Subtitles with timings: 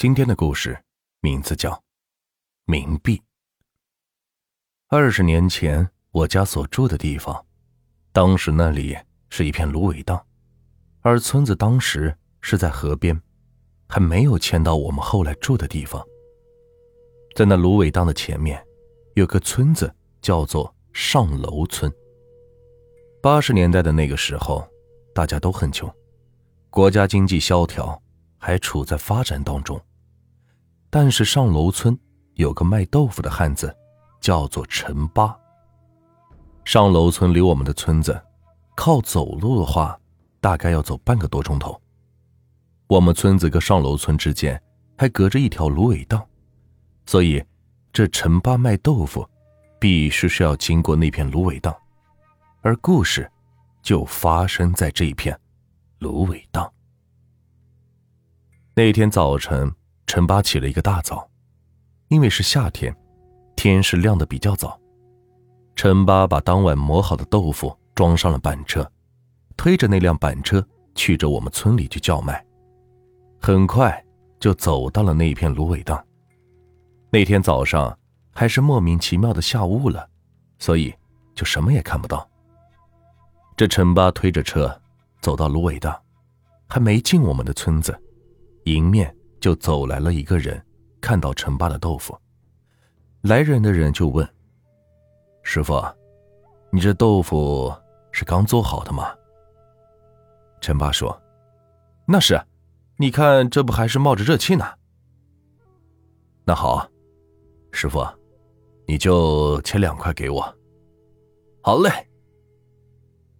[0.00, 0.82] 今天的故事
[1.20, 1.72] 名字叫
[2.64, 3.18] 《冥币》。
[4.88, 7.44] 二十年前，我家所住的地方，
[8.10, 8.96] 当时那里
[9.28, 10.24] 是一片芦苇荡，
[11.02, 13.20] 而村子当时是在河边，
[13.90, 16.02] 还没有迁到我们后来住的地方。
[17.36, 18.66] 在那芦苇荡的前面，
[19.16, 21.92] 有个村子叫做上楼村。
[23.20, 24.66] 八十年代的那个时候，
[25.14, 25.94] 大家都很穷，
[26.70, 28.02] 国家经济萧条，
[28.38, 29.78] 还处在发展当中。
[30.92, 31.96] 但是上楼村
[32.34, 33.72] 有个卖豆腐的汉子，
[34.20, 35.34] 叫做陈八。
[36.64, 38.20] 上楼村离我们的村子，
[38.74, 39.96] 靠走路的话，
[40.40, 41.80] 大概要走半个多钟头。
[42.88, 44.60] 我们村子跟上楼村之间
[44.98, 46.26] 还隔着一条芦苇荡，
[47.06, 47.40] 所以
[47.92, 49.24] 这陈八卖豆腐，
[49.78, 51.72] 必须是要经过那片芦苇荡，
[52.62, 53.30] 而故事
[53.80, 55.38] 就发生在这一片
[56.00, 56.68] 芦苇荡。
[58.74, 59.72] 那天早晨。
[60.10, 61.30] 陈八起了一个大早，
[62.08, 62.92] 因为是夏天，
[63.54, 64.76] 天是亮的比较早。
[65.76, 68.84] 陈八把当晚磨好的豆腐装上了板车，
[69.56, 72.44] 推着那辆板车去着我们村里去叫卖。
[73.40, 74.04] 很快
[74.40, 76.04] 就走到了那片芦苇荡。
[77.10, 77.96] 那天早上
[78.32, 80.10] 还是莫名其妙的下雾了，
[80.58, 80.92] 所以
[81.36, 82.28] 就什么也看不到。
[83.56, 84.76] 这陈八推着车
[85.20, 85.96] 走到芦苇荡，
[86.68, 87.96] 还没进我们的村子，
[88.64, 89.14] 迎面。
[89.40, 90.62] 就走来了一个人，
[91.00, 92.16] 看到陈爸的豆腐，
[93.22, 94.28] 来人的人就问
[95.42, 95.82] ：“师傅，
[96.70, 97.74] 你这豆腐
[98.12, 99.14] 是刚做好的吗？”
[100.60, 101.18] 陈爸说
[102.06, 102.40] ：“那是，
[102.96, 104.64] 你看这不还是冒着热气呢。”
[106.44, 106.86] 那好，
[107.72, 108.06] 师傅，
[108.86, 110.56] 你就切两块给我。
[111.62, 111.90] 好嘞。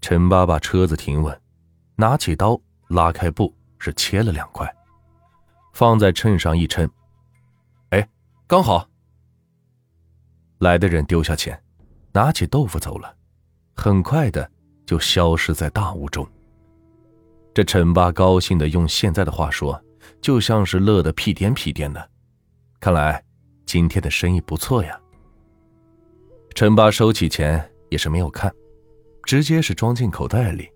[0.00, 1.38] 陈爸把车子停稳，
[1.94, 4.66] 拿起刀拉开布，是切了两块。
[5.72, 6.88] 放在秤上一称，
[7.90, 8.08] 哎，
[8.46, 8.88] 刚好。
[10.58, 11.58] 来的人丢下钱，
[12.12, 13.16] 拿起豆腐走了，
[13.74, 14.50] 很快的
[14.84, 16.26] 就消失在大雾中。
[17.54, 19.82] 这陈八高兴的用现在的话说，
[20.20, 22.10] 就像是乐得屁颠屁颠的。
[22.78, 23.24] 看来
[23.64, 25.00] 今天的生意不错呀。
[26.54, 28.54] 陈八收起钱也是没有看，
[29.22, 30.68] 直接是装进口袋里，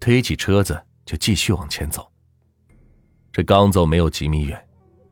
[0.00, 2.10] 推起车子就继续往前走。
[3.32, 4.68] 这刚走没有几米远，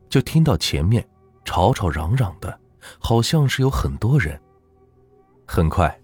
[0.09, 1.07] 就听到前面
[1.45, 2.59] 吵吵嚷嚷的，
[2.99, 4.39] 好像是有很多人。
[5.45, 5.97] 很快，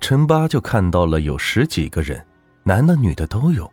[0.00, 2.24] 陈八就看到了有十几个人，
[2.62, 3.68] 男的女的都有，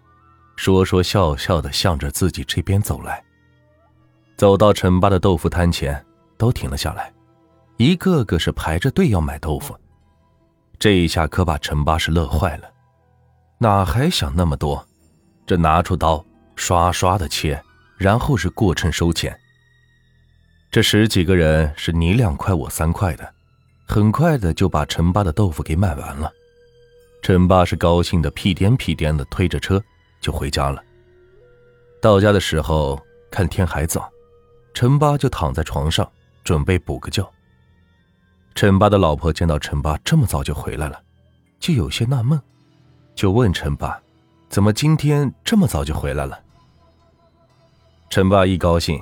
[0.55, 3.23] 说说笑笑的向着自己这边走来。
[4.35, 6.03] 走到陈八的豆腐摊前，
[6.37, 7.13] 都停了下来，
[7.77, 9.77] 一个个是排着队要买豆腐。
[10.79, 12.71] 这一下可把陈八是乐坏了，
[13.59, 14.83] 哪还想那么多？
[15.45, 16.25] 这拿出刀，
[16.55, 17.61] 刷刷的切。
[18.01, 19.39] 然后是过秤收钱。
[20.71, 23.31] 这十几个人是你两块我三块的，
[23.85, 26.31] 很快的就把陈八的豆腐给卖完了。
[27.21, 29.79] 陈八是高兴的屁颠屁颠的推着车
[30.19, 30.83] 就回家了。
[32.01, 34.11] 到家的时候看天还早，
[34.73, 36.11] 陈八就躺在床上
[36.43, 37.31] 准备补个觉。
[38.55, 40.99] 陈八的老婆见到陈八这么早就回来了，
[41.59, 42.41] 就有些纳闷，
[43.13, 44.01] 就问陈八
[44.49, 46.39] ：“怎么今天这么早就回来了？”
[48.11, 49.01] 陈八一高兴，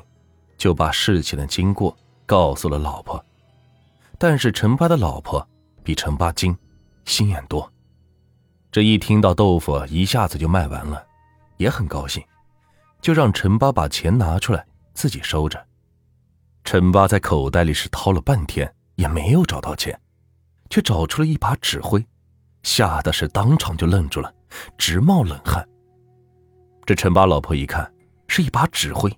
[0.55, 1.97] 就把事情的经过
[2.27, 3.25] 告诉了老婆。
[4.19, 5.45] 但是陈八的老婆
[5.83, 6.55] 比陈八精，
[7.05, 7.67] 心眼多。
[8.71, 11.03] 这一听到豆腐一下子就卖完了，
[11.57, 12.23] 也很高兴，
[13.01, 15.59] 就让陈八把钱拿出来自己收着。
[16.63, 19.99] 陈八在口袋里是掏了半天，也没有找到钱，
[20.69, 22.05] 却找出了一把纸灰，
[22.61, 24.31] 吓得是当场就愣住了，
[24.77, 25.67] 直冒冷汗。
[26.85, 27.91] 这陈八老婆一看。
[28.29, 29.11] 是一把纸灰，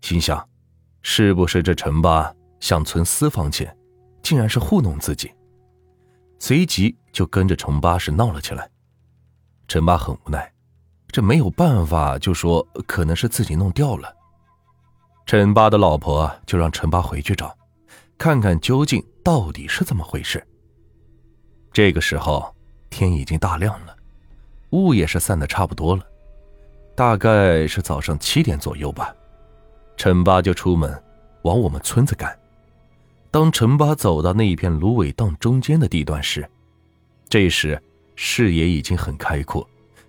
[0.00, 0.48] 心想：
[1.02, 3.76] 是不是这陈八想存私房钱，
[4.22, 5.30] 竟然是糊弄自己？
[6.38, 8.68] 随即就跟着陈八是闹了起来。
[9.68, 10.50] 陈八很无奈，
[11.08, 14.12] 这没有办法，就说可能是自己弄掉了。
[15.26, 17.54] 陈八的老婆就让陈八回去找，
[18.16, 20.42] 看看究竟到底是怎么回事。
[21.70, 22.56] 这个时候
[22.88, 23.94] 天已经大亮了，
[24.70, 26.02] 雾也是散的差不多了。
[26.98, 29.14] 大概是早上七点左右吧，
[29.96, 31.00] 陈八就出门
[31.42, 32.36] 往我们村子赶。
[33.30, 36.44] 当陈八走到那一片芦苇荡中间的地段时，
[37.28, 37.80] 这时
[38.16, 39.64] 视野已经很开阔，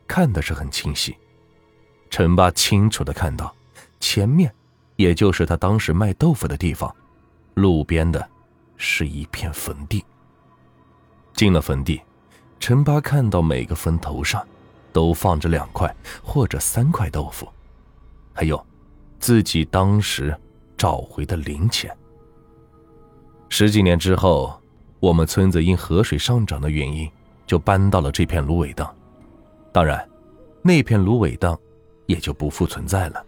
[0.07, 1.15] 看的是很清晰。
[2.09, 3.55] 陈八清楚的看到，
[3.99, 4.51] 前面
[4.95, 6.91] 也就是他当时卖豆腐的地方，
[7.53, 8.27] 路边的
[8.77, 10.03] 是一片坟地。
[11.35, 12.01] 进了坟地，
[12.59, 14.43] 陈八看到每个坟头上。
[14.91, 15.93] 都放着两块
[16.23, 17.47] 或者三块豆腐，
[18.33, 18.63] 还有
[19.19, 20.35] 自己当时
[20.77, 21.95] 找回的零钱。
[23.49, 24.59] 十几年之后，
[24.99, 27.09] 我们村子因河水上涨的原因，
[27.47, 28.95] 就搬到了这片芦苇荡。
[29.71, 30.07] 当然，
[30.61, 31.57] 那片芦苇荡
[32.05, 33.25] 也就不复存在了。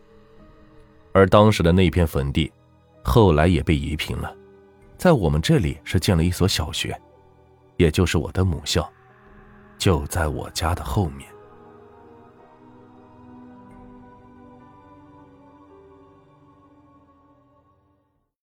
[1.13, 2.52] 而当时的那片坟地，
[3.04, 4.34] 后来也被夷平了，
[4.98, 6.96] 在我们这里是建了一所小学，
[7.78, 8.88] 也就是我的母校，
[9.78, 11.28] 就在我家的后面。